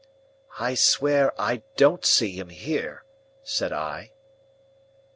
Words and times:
"I 0.59 0.73
swear 0.73 1.31
I 1.39 1.61
don't 1.77 2.03
see 2.05 2.31
him 2.31 2.49
here," 2.49 3.03
said 3.43 3.71
I. 3.71 4.09